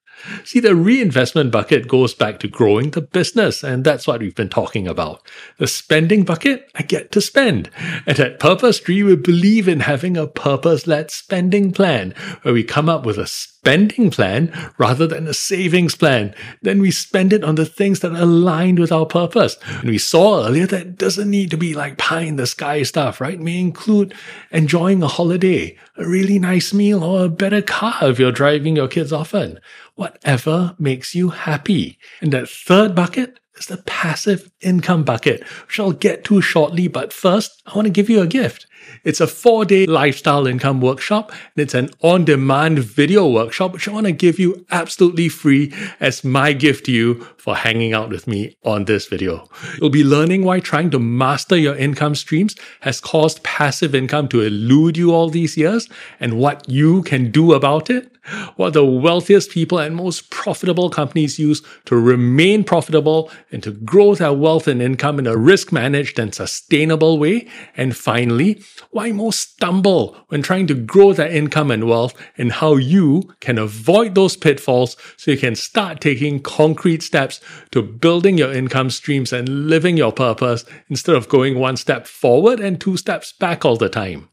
See, 0.45 0.61
the 0.61 0.75
reinvestment 0.75 1.51
bucket 1.51 1.89
goes 1.89 2.15
back 2.15 2.41
to 2.41 2.49
growing 2.49 2.91
the 2.91 3.01
business, 3.01 3.63
and 3.63 3.85
that's 3.85 4.07
what 4.07 4.21
we've 4.21 4.35
been 4.35 4.49
talking 4.49 4.89
about. 4.89 5.23
The 5.59 5.67
spending 5.67 6.25
bucket, 6.25 6.71
I 6.75 6.83
get 6.83 7.13
to 7.13 7.21
spend. 7.21 7.71
And 8.07 8.19
at 8.19 8.41
Purpostry, 8.41 9.05
we 9.05 9.17
believe 9.17 9.69
in 9.69 9.81
having 9.81 10.17
a 10.17 10.27
purpose 10.27 10.87
led 10.87 11.11
spending 11.11 11.73
plan 11.73 12.15
where 12.43 12.55
we 12.55 12.65
come 12.65 12.89
up 12.89 13.07
with 13.07 13.19
a 13.19 13.27
spending 13.63 14.11
plan 14.11 14.53
rather 14.77 15.07
than 15.07 15.29
a 15.29 15.35
savings 15.35 15.95
plan. 15.95 16.35
Then 16.63 16.81
we 16.81 16.91
spend 16.91 17.33
it 17.33 17.45
on 17.45 17.55
the 17.55 17.65
things 17.65 18.01
that 18.01 18.13
are 18.13 18.23
aligned 18.23 18.81
with 18.81 18.91
our 18.91 19.07
purpose. 19.07 19.57
And 19.67 19.89
we 19.89 19.99
saw 19.99 20.45
earlier 20.45 20.67
that 20.67 20.99
doesn't 20.99 21.31
need 21.31 21.51
to 21.53 21.57
be 21.57 21.73
like 21.73 21.97
pie 21.97 22.23
in 22.23 22.37
the 22.37 22.47
sky 22.47 22.83
stuff, 22.83 23.21
right? 23.21 23.35
It 23.35 23.41
may 23.41 23.61
include 23.61 24.15
enjoying 24.51 25.01
a 25.03 25.07
holiday, 25.07 25.79
a 25.97 26.05
really 26.05 26.41
nice 26.41 26.75
meal, 26.75 27.05
or 27.05 27.25
a 27.25 27.29
better 27.29 27.63
car 27.63 27.95
if 28.03 28.19
you're 28.19 28.33
driving 28.33 28.75
your 28.75 28.89
kids 28.89 29.13
often. 29.13 29.61
Whatever 29.95 30.75
makes 30.79 31.15
you 31.15 31.31
happy. 31.31 31.99
And 32.21 32.33
that 32.33 32.49
third 32.49 32.95
bucket 32.95 33.39
is 33.59 33.67
the 33.67 33.77
passive 33.79 34.51
income 34.61 35.05
bucket, 35.05 35.45
which 35.67 35.79
I'll 35.79 35.93
get 35.93 36.25
to 36.25 36.41
shortly. 36.41 36.89
But 36.89 37.13
first, 37.13 37.63
I 37.67 37.75
want 37.75 37.87
to 37.87 37.93
give 37.93 38.09
you 38.09 38.21
a 38.21 38.27
gift. 38.27 38.67
It's 39.05 39.21
a 39.21 39.27
four 39.27 39.65
day 39.65 39.87
lifestyle 39.87 40.47
income 40.47 40.81
workshop, 40.81 41.31
and 41.31 41.63
it's 41.63 41.75
an 41.75 41.91
on 42.01 42.25
demand 42.25 42.79
video 42.81 43.29
workshop, 43.29 43.73
which 43.73 43.87
I 43.87 43.93
want 43.93 44.07
to 44.07 44.13
give 44.13 44.39
you 44.39 44.65
absolutely 44.71 45.29
free 45.29 45.73
as 46.01 46.25
my 46.25 46.53
gift 46.53 46.87
to 46.87 46.93
you 46.93 47.27
for 47.43 47.57
hanging 47.57 47.93
out 47.93 48.09
with 48.09 48.29
me 48.29 48.57
on 48.63 48.85
this 48.85 49.09
video. 49.09 49.49
You'll 49.81 49.91
be 49.91 50.05
learning 50.05 50.45
why 50.45 50.61
trying 50.61 50.93
to 50.93 51.01
master 51.01 51.57
your 51.57 51.75
income 51.75 52.15
streams 52.15 52.55
has 52.83 53.01
caused 53.01 53.43
passive 53.43 53.97
income 53.97 54.29
to 54.29 54.43
elude 54.43 54.97
you 54.97 55.13
all 55.13 55.29
these 55.29 55.57
years 55.57 55.89
and 56.21 56.39
what 56.39 56.69
you 56.69 57.03
can 57.03 57.33
do 57.33 57.53
about 57.53 57.91
it 57.91 58.13
what 58.55 58.73
the 58.73 58.85
wealthiest 58.85 59.51
people 59.51 59.79
and 59.79 59.97
most 59.97 60.31
profitable 60.31 60.89
companies 60.89 61.39
use 61.41 61.61
to 61.85 61.97
remain 61.97 62.63
profitable 62.63 63.31
and 63.51 63.63
to 63.65 63.73
grow 63.73 64.15
their 64.15 64.33
wealth 64.33 64.69
and 64.69 64.81
income 64.81 65.19
in 65.19 65.27
a 65.27 65.37
risk 65.37 65.73
managed 65.73 66.19
and 66.21 66.33
sustainable 66.33 67.19
way. 67.19 67.49
And 67.77 67.97
finally, 67.97 68.63
why 68.91 69.11
most 69.11 69.41
stumble 69.41 70.17
when 70.29 70.43
trying 70.43 70.69
to 70.69 70.75
grow 70.75 71.13
their 71.13 71.29
income 71.29 71.71
and 71.73 71.89
wealth 71.89 72.15
and 72.39 72.53
how 72.53 72.77
you 72.77 73.35
can 73.41 73.59
avoid 73.59 74.15
those 74.15 74.37
pitfalls 74.37 74.97
so 75.17 75.33
you 75.33 75.39
can 75.39 75.57
start 75.57 76.01
taking 76.01 76.41
concrete 76.41 77.03
steps 77.03 77.32
to 77.71 77.83
building 77.83 78.39
your 78.39 78.53
income 78.53 78.91
streams 78.91 79.33
and 79.33 79.69
living 79.69 79.97
your 79.97 80.13
purpose 80.13 80.65
instead 80.89 81.17
of 81.17 81.29
going 81.29 81.59
one 81.59 81.77
step 81.77 82.07
forward 82.07 82.61
and 82.61 82.81
two 82.81 82.97
steps 82.97 83.33
back 83.33 83.65
all 83.65 83.77
the 83.77 83.89
time. 83.89 84.29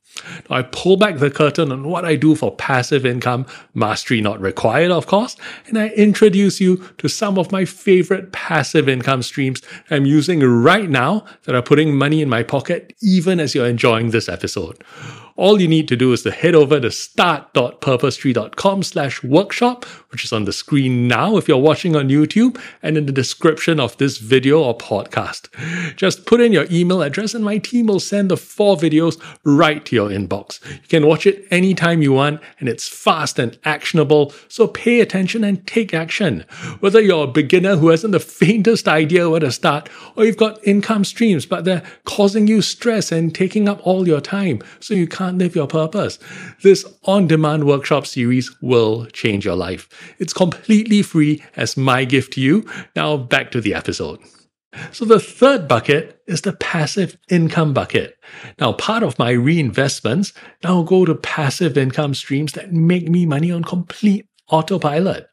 I 0.50 0.64
pull 0.64 0.98
back 0.98 1.18
the 1.18 1.30
curtain 1.30 1.72
on 1.72 1.88
what 1.88 2.04
I 2.04 2.16
do 2.16 2.36
for 2.36 2.56
passive 2.56 3.06
income, 3.06 3.46
mastery 3.74 4.22
not 4.22 4.42
required, 4.42 4.92
of 4.92 5.08
course, 5.08 5.38
and 5.68 5.78
I 5.78 5.90
introduce 5.90 6.60
you 6.60 6.78
to 6.98 7.08
some 7.08 7.38
of 7.38 7.52
my 7.52 7.66
favorite 7.66 8.32
passive 8.32 8.90
income 8.90 9.24
streams 9.24 9.62
I'm 9.90 10.06
using 10.06 10.42
right 10.42 10.90
now 10.90 11.26
that 11.44 11.56
are 11.56 11.62
putting 11.62 11.96
money 11.96 12.22
in 12.22 12.30
my 12.30 12.44
pocket 12.44 12.94
even 13.02 13.40
as 13.40 13.56
you're 13.56 13.68
enjoying 13.68 14.10
this 14.10 14.28
episode 14.28 14.84
all 15.40 15.62
you 15.62 15.68
need 15.70 15.88
to 15.88 15.96
do 15.96 16.12
is 16.12 16.24
to 16.24 16.32
head 16.32 16.54
over 16.54 16.82
to 16.82 16.92
start.purpostry.com 16.92 18.84
slash 18.84 19.24
workshop, 19.24 19.86
which 20.10 20.26
is 20.26 20.34
on 20.34 20.44
the 20.44 20.52
screen 20.52 21.08
now 21.08 21.38
if 21.38 21.48
you're 21.48 21.58
watching 21.58 21.96
on 21.96 22.10
YouTube 22.10 22.62
and 22.84 22.98
in 22.98 23.06
the 23.06 23.14
description 23.14 23.80
of 23.80 23.96
this 23.98 24.18
video 24.18 24.62
or 24.62 24.78
podcast. 24.78 25.48
Just 25.96 26.26
put 26.26 26.42
in 26.42 26.52
your 26.52 26.66
email 26.70 27.02
address 27.02 27.34
and 27.34 27.46
my 27.46 27.58
team 27.58 27.86
will 27.86 28.02
send 28.02 28.30
the 28.30 28.36
four 28.36 28.76
videos 28.76 29.18
right 29.46 29.86
to 29.86 29.96
your 29.96 30.10
inbox. 30.10 30.60
You 30.70 30.88
can 30.90 31.08
watch 31.08 31.26
it 31.26 31.48
anytime 31.50 32.02
you 32.02 32.12
want 32.12 32.42
and 32.60 32.68
it's 32.68 32.90
fast 32.90 33.40
and 33.40 33.58
actionable, 33.64 34.34
so 34.50 34.68
pay 34.68 35.00
attention 35.00 35.46
and 35.46 35.66
take 35.66 35.94
action. 35.94 36.42
Whether 36.82 37.00
you're 37.00 37.24
a 37.24 37.32
beginner 37.32 37.78
who 37.78 37.88
hasn't 37.88 38.12
the 38.12 38.20
faintest 38.20 38.90
idea 38.90 39.30
where 39.30 39.40
to 39.40 39.54
start, 39.54 39.88
or 40.18 40.26
you've 40.26 40.36
got 40.36 40.60
income 40.68 41.06
streams 41.06 41.46
but 41.46 41.64
they're 41.64 41.84
causing 42.04 42.46
you 42.48 42.62
stress 42.62 43.10
and 43.10 43.34
taking 43.34 43.70
up 43.70 43.80
all 43.88 44.06
your 44.06 44.20
time, 44.20 44.62
so 44.82 44.94
you 44.94 45.08
can't 45.08 45.29
can't 45.30 45.38
live 45.38 45.56
your 45.56 45.68
purpose. 45.68 46.18
This 46.64 46.84
on 47.04 47.28
demand 47.28 47.66
workshop 47.66 48.08
series 48.08 48.50
will 48.64 49.06
change 49.14 49.46
your 49.46 49.56
life. 49.56 49.88
It's 50.18 50.34
completely 50.34 51.04
free 51.04 51.44
as 51.56 51.78
my 51.78 52.04
gift 52.04 52.34
to 52.34 52.42
you. 52.42 52.68
Now 52.96 53.16
back 53.16 53.52
to 53.52 53.62
the 53.62 53.76
episode. 53.76 54.20
So 54.92 55.06
the 55.06 55.20
third 55.20 55.68
bucket 55.68 56.20
is 56.26 56.42
the 56.42 56.54
passive 56.54 57.16
income 57.30 57.74
bucket. 57.74 58.18
Now, 58.60 58.74
part 58.74 59.04
of 59.04 59.18
my 59.18 59.34
reinvestments 59.34 60.34
now 60.64 60.84
go 60.84 61.06
to 61.06 61.16
passive 61.16 61.78
income 61.78 62.14
streams 62.14 62.54
that 62.54 62.72
make 62.72 63.08
me 63.08 63.26
money 63.26 63.52
on 63.52 63.64
complete 63.64 64.29
autopilot. 64.50 65.28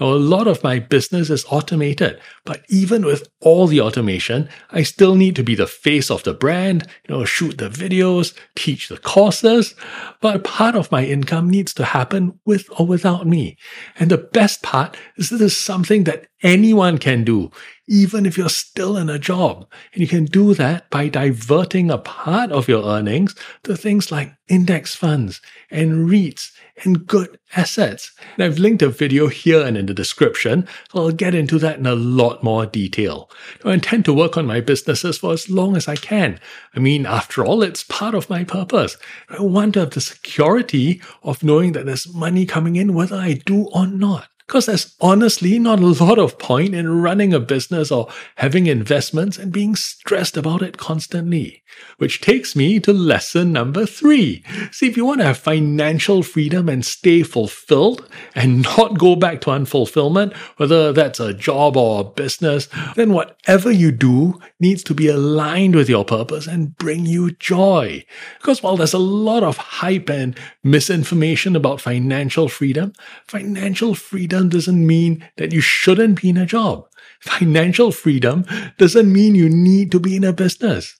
Now, 0.00 0.08
a 0.08 0.14
lot 0.16 0.46
of 0.46 0.62
my 0.62 0.78
business 0.78 1.30
is 1.30 1.44
automated, 1.50 2.20
but 2.44 2.64
even 2.68 3.04
with 3.04 3.28
all 3.40 3.66
the 3.66 3.80
automation, 3.80 4.48
I 4.70 4.82
still 4.82 5.14
need 5.14 5.36
to 5.36 5.42
be 5.42 5.54
the 5.54 5.66
face 5.66 6.10
of 6.10 6.24
the 6.24 6.34
brand, 6.34 6.86
you 7.08 7.14
know, 7.14 7.24
shoot 7.24 7.58
the 7.58 7.68
videos, 7.68 8.34
teach 8.56 8.88
the 8.88 8.98
courses, 8.98 9.74
but 10.20 10.44
part 10.44 10.74
of 10.74 10.90
my 10.90 11.04
income 11.04 11.48
needs 11.48 11.74
to 11.74 11.84
happen 11.84 12.38
with 12.44 12.68
or 12.78 12.86
without 12.86 13.26
me. 13.26 13.56
And 13.98 14.10
the 14.10 14.18
best 14.18 14.62
part 14.62 14.96
is 15.16 15.30
this 15.30 15.40
is 15.40 15.56
something 15.56 16.04
that 16.04 16.26
anyone 16.42 16.98
can 16.98 17.24
do, 17.24 17.50
even 17.92 18.24
if 18.24 18.38
you're 18.38 18.48
still 18.48 18.96
in 18.96 19.10
a 19.10 19.18
job. 19.18 19.70
And 19.92 20.00
you 20.00 20.08
can 20.08 20.24
do 20.24 20.54
that 20.54 20.88
by 20.88 21.08
diverting 21.08 21.90
a 21.90 21.98
part 21.98 22.50
of 22.50 22.66
your 22.66 22.82
earnings 22.84 23.34
to 23.64 23.76
things 23.76 24.10
like 24.10 24.32
index 24.48 24.96
funds 24.96 25.42
and 25.70 26.08
REITs 26.08 26.52
and 26.84 27.06
good 27.06 27.38
assets. 27.54 28.10
And 28.34 28.44
I've 28.44 28.58
linked 28.58 28.80
a 28.80 28.88
video 28.88 29.28
here 29.28 29.60
and 29.60 29.76
in 29.76 29.84
the 29.84 29.92
description. 29.92 30.66
I'll 30.94 31.10
get 31.10 31.34
into 31.34 31.58
that 31.58 31.78
in 31.78 31.84
a 31.84 31.94
lot 31.94 32.42
more 32.42 32.64
detail. 32.64 33.30
I 33.62 33.74
intend 33.74 34.06
to 34.06 34.14
work 34.14 34.38
on 34.38 34.46
my 34.46 34.62
businesses 34.62 35.18
for 35.18 35.34
as 35.34 35.50
long 35.50 35.76
as 35.76 35.86
I 35.86 35.96
can. 35.96 36.40
I 36.74 36.78
mean, 36.78 37.04
after 37.04 37.44
all, 37.44 37.62
it's 37.62 37.84
part 37.84 38.14
of 38.14 38.30
my 38.30 38.42
purpose. 38.42 38.96
I 39.28 39.42
want 39.42 39.74
to 39.74 39.80
have 39.80 39.90
the 39.90 40.00
security 40.00 41.02
of 41.22 41.44
knowing 41.44 41.72
that 41.72 41.84
there's 41.84 42.12
money 42.14 42.46
coming 42.46 42.76
in 42.76 42.94
whether 42.94 43.16
I 43.16 43.34
do 43.34 43.68
or 43.74 43.86
not. 43.86 44.28
Because 44.46 44.66
there's 44.66 44.94
honestly 45.00 45.58
not 45.58 45.80
a 45.80 45.86
lot 45.86 46.18
of 46.18 46.38
point 46.38 46.74
in 46.74 47.00
running 47.00 47.32
a 47.32 47.40
business 47.40 47.90
or 47.90 48.08
having 48.36 48.66
investments 48.66 49.38
and 49.38 49.52
being 49.52 49.76
stressed 49.76 50.36
about 50.36 50.62
it 50.62 50.76
constantly. 50.76 51.62
Which 51.96 52.20
takes 52.20 52.54
me 52.54 52.80
to 52.80 52.92
lesson 52.92 53.52
number 53.52 53.86
three. 53.86 54.44
See, 54.70 54.88
if 54.88 54.96
you 54.96 55.06
want 55.06 55.20
to 55.20 55.26
have 55.26 55.38
financial 55.38 56.22
freedom 56.22 56.68
and 56.68 56.84
stay 56.84 57.22
fulfilled 57.22 58.06
and 58.34 58.62
not 58.62 58.98
go 58.98 59.16
back 59.16 59.40
to 59.42 59.50
unfulfillment, 59.50 60.36
whether 60.58 60.92
that's 60.92 61.18
a 61.18 61.32
job 61.32 61.76
or 61.76 62.00
a 62.00 62.04
business, 62.04 62.68
then 62.94 63.12
whatever 63.12 63.70
you 63.70 63.90
do 63.90 64.38
needs 64.60 64.82
to 64.84 64.94
be 64.94 65.08
aligned 65.08 65.74
with 65.74 65.88
your 65.88 66.04
purpose 66.04 66.46
and 66.46 66.76
bring 66.76 67.06
you 67.06 67.30
joy. 67.32 68.04
Because 68.38 68.62
while 68.62 68.76
there's 68.76 68.92
a 68.92 68.98
lot 68.98 69.42
of 69.42 69.56
hype 69.56 70.10
and 70.10 70.38
misinformation 70.62 71.56
about 71.56 71.80
financial 71.80 72.48
freedom, 72.48 72.92
financial 73.26 73.94
freedom 73.94 74.41
freedom 74.42 74.58
doesn't 74.58 74.86
mean 74.86 75.24
that 75.36 75.52
you 75.52 75.60
shouldn't 75.60 76.20
be 76.20 76.30
in 76.30 76.36
a 76.36 76.46
job. 76.46 76.86
Financial 77.20 77.92
freedom 77.92 78.44
doesn't 78.78 79.12
mean 79.12 79.34
you 79.36 79.48
need 79.48 79.92
to 79.92 80.00
be 80.00 80.16
in 80.16 80.24
a 80.24 80.32
business. 80.32 80.98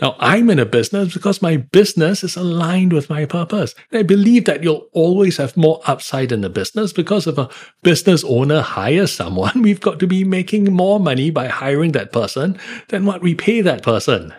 Now, 0.00 0.14
I'm 0.20 0.48
in 0.50 0.60
a 0.60 0.64
business 0.64 1.12
because 1.12 1.42
my 1.42 1.56
business 1.56 2.22
is 2.22 2.36
aligned 2.36 2.92
with 2.92 3.10
my 3.10 3.26
purpose. 3.26 3.74
And 3.90 3.98
I 3.98 4.02
believe 4.04 4.44
that 4.44 4.62
you'll 4.62 4.88
always 4.92 5.38
have 5.38 5.56
more 5.56 5.80
upside 5.86 6.30
in 6.30 6.42
the 6.42 6.48
business 6.48 6.92
because 6.92 7.26
if 7.26 7.36
a 7.36 7.50
business 7.82 8.22
owner 8.22 8.60
hires 8.62 9.10
someone, 9.10 9.62
we've 9.66 9.80
got 9.80 9.98
to 9.98 10.06
be 10.06 10.22
making 10.22 10.72
more 10.72 11.00
money 11.00 11.30
by 11.30 11.48
hiring 11.48 11.92
that 11.92 12.12
person 12.12 12.56
than 12.90 13.04
what 13.04 13.22
we 13.22 13.34
pay 13.34 13.62
that 13.62 13.82
person. 13.82 14.32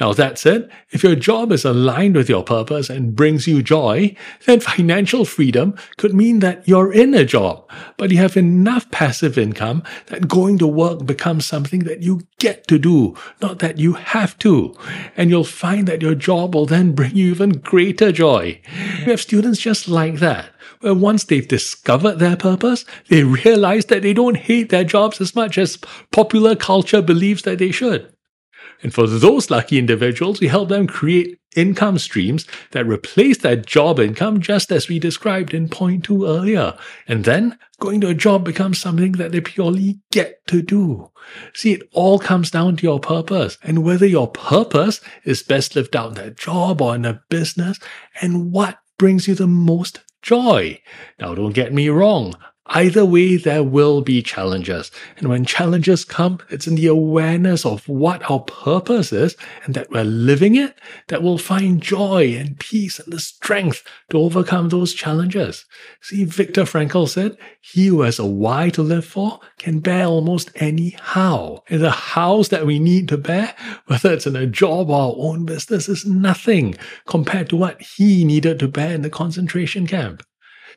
Now, 0.00 0.12
that 0.12 0.40
said, 0.40 0.68
if 0.90 1.04
your 1.04 1.14
job 1.14 1.52
is 1.52 1.64
aligned 1.64 2.16
with 2.16 2.28
your 2.28 2.42
purpose 2.42 2.90
and 2.90 3.14
brings 3.14 3.46
you 3.46 3.62
joy, 3.62 4.16
then 4.44 4.58
financial 4.58 5.24
freedom 5.24 5.76
could 5.98 6.12
mean 6.12 6.40
that 6.40 6.66
you're 6.66 6.92
in 6.92 7.14
a 7.14 7.24
job, 7.24 7.70
but 7.96 8.10
you 8.10 8.18
have 8.18 8.36
enough 8.36 8.90
passive 8.90 9.38
income 9.38 9.84
that 10.06 10.26
going 10.26 10.58
to 10.58 10.66
work 10.66 11.06
becomes 11.06 11.46
something 11.46 11.84
that 11.84 12.02
you 12.02 12.22
get 12.40 12.66
to 12.66 12.78
do, 12.78 13.14
not 13.40 13.60
that 13.60 13.78
you 13.78 13.92
have 13.92 14.36
to. 14.40 14.74
And 15.16 15.30
you'll 15.30 15.44
find 15.44 15.86
that 15.86 16.02
your 16.02 16.16
job 16.16 16.56
will 16.56 16.66
then 16.66 16.92
bring 16.92 17.14
you 17.14 17.30
even 17.30 17.50
greater 17.50 18.10
joy. 18.10 18.60
We 18.98 19.12
have 19.12 19.20
students 19.20 19.60
just 19.60 19.86
like 19.86 20.16
that 20.16 20.50
where 20.80 20.94
once 20.94 21.24
they've 21.24 21.46
discovered 21.46 22.18
their 22.18 22.36
purpose, 22.36 22.84
they 23.08 23.22
realize 23.22 23.86
that 23.86 24.02
they 24.02 24.12
don't 24.12 24.36
hate 24.36 24.70
their 24.70 24.84
jobs 24.84 25.20
as 25.20 25.34
much 25.34 25.56
as 25.56 25.78
popular 26.10 26.56
culture 26.56 27.00
believes 27.00 27.42
that 27.42 27.58
they 27.58 27.70
should. 27.70 28.13
And 28.84 28.92
for 28.92 29.06
those 29.06 29.50
lucky 29.50 29.78
individuals, 29.78 30.40
we 30.40 30.48
help 30.48 30.68
them 30.68 30.86
create 30.86 31.38
income 31.56 31.98
streams 31.98 32.46
that 32.72 32.86
replace 32.86 33.38
that 33.38 33.64
job 33.64 33.98
income, 33.98 34.40
just 34.40 34.70
as 34.70 34.88
we 34.88 34.98
described 34.98 35.54
in 35.54 35.70
point 35.70 36.04
two 36.04 36.26
earlier. 36.26 36.76
And 37.08 37.24
then 37.24 37.58
going 37.80 38.02
to 38.02 38.08
a 38.08 38.14
job 38.14 38.44
becomes 38.44 38.78
something 38.78 39.12
that 39.12 39.32
they 39.32 39.40
purely 39.40 40.00
get 40.12 40.46
to 40.48 40.60
do. 40.60 41.10
See, 41.54 41.72
it 41.72 41.88
all 41.92 42.18
comes 42.18 42.50
down 42.50 42.76
to 42.76 42.82
your 42.82 43.00
purpose 43.00 43.56
and 43.62 43.82
whether 43.82 44.06
your 44.06 44.28
purpose 44.28 45.00
is 45.24 45.42
best 45.42 45.74
lived 45.74 45.96
out 45.96 46.18
in 46.18 46.24
a 46.24 46.30
job 46.30 46.82
or 46.82 46.94
in 46.94 47.06
a 47.06 47.22
business 47.30 47.78
and 48.20 48.52
what 48.52 48.78
brings 48.98 49.26
you 49.26 49.34
the 49.34 49.46
most 49.46 50.00
joy. 50.20 50.78
Now, 51.18 51.34
don't 51.34 51.54
get 51.54 51.72
me 51.72 51.88
wrong. 51.88 52.34
Either 52.68 53.04
way, 53.04 53.36
there 53.36 53.62
will 53.62 54.00
be 54.00 54.22
challenges. 54.22 54.90
And 55.18 55.28
when 55.28 55.44
challenges 55.44 56.02
come, 56.02 56.38
it's 56.48 56.66
in 56.66 56.76
the 56.76 56.86
awareness 56.86 57.66
of 57.66 57.86
what 57.86 58.28
our 58.30 58.40
purpose 58.40 59.12
is 59.12 59.36
and 59.64 59.74
that 59.74 59.90
we're 59.90 60.04
living 60.04 60.56
it 60.56 60.74
that 61.08 61.22
we'll 61.22 61.36
find 61.36 61.82
joy 61.82 62.34
and 62.38 62.58
peace 62.58 62.98
and 62.98 63.12
the 63.12 63.20
strength 63.20 63.84
to 64.08 64.18
overcome 64.18 64.70
those 64.70 64.94
challenges. 64.94 65.66
See, 66.00 66.24
Viktor 66.24 66.62
Frankl 66.62 67.06
said, 67.06 67.36
he 67.60 67.88
who 67.88 68.00
has 68.00 68.18
a 68.18 68.24
why 68.24 68.70
to 68.70 68.82
live 68.82 69.04
for 69.04 69.40
can 69.58 69.80
bear 69.80 70.06
almost 70.06 70.50
any 70.56 70.96
how. 71.00 71.64
And 71.68 71.82
the 71.82 71.90
hows 71.90 72.48
that 72.48 72.64
we 72.64 72.78
need 72.78 73.08
to 73.08 73.18
bear, 73.18 73.54
whether 73.88 74.14
it's 74.14 74.26
in 74.26 74.36
a 74.36 74.46
job 74.46 74.88
or 74.88 75.00
our 75.00 75.14
own 75.18 75.44
business, 75.44 75.86
is 75.88 76.06
nothing 76.06 76.76
compared 77.06 77.50
to 77.50 77.56
what 77.56 77.82
he 77.82 78.24
needed 78.24 78.58
to 78.60 78.68
bear 78.68 78.94
in 78.94 79.02
the 79.02 79.10
concentration 79.10 79.86
camp. 79.86 80.22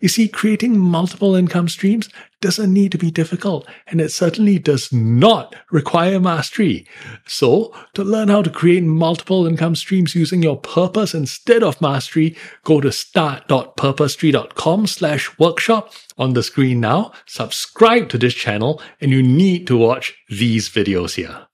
You 0.02 0.10
see, 0.10 0.28
creating 0.28 0.78
multiple 0.78 1.36
income 1.36 1.70
streams 1.70 2.10
doesn't 2.40 2.72
need 2.72 2.92
to 2.92 2.98
be 2.98 3.10
difficult, 3.10 3.68
and 3.88 4.00
it 4.00 4.12
certainly 4.12 4.60
does 4.60 4.94
not 4.94 5.56
require 5.72 6.20
mastery. 6.20 6.86
So, 7.26 7.74
to 7.94 8.04
learn 8.04 8.28
how 8.28 8.44
to 8.44 8.50
create 8.50 8.84
multiple 8.84 9.48
income 9.48 9.76
streams 9.76 10.14
using 10.14 10.44
your 10.44 10.58
purpose 10.58 11.14
instead 11.16 11.64
of 11.64 11.82
mastery, 11.82 12.38
go 12.64 12.80
to 12.82 12.92
start.purpostry.com 12.92 14.88
slash 14.88 15.40
workshop 15.40 15.92
on 16.18 16.34
the 16.34 16.44
screen 16.44 16.80
now, 16.80 17.12
subscribe 17.26 18.10
to 18.10 18.18
this 18.18 18.34
channel, 18.34 18.82
and 19.02 19.12
you 19.12 19.24
need 19.24 19.66
to 19.68 19.78
watch 19.78 20.16
these 20.30 20.70
videos 20.70 21.16
here. 21.16 21.48